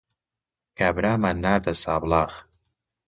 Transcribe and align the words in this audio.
کابرامان 0.77 1.35
ناردە 1.43 1.73
سابڵاغ. 1.83 2.31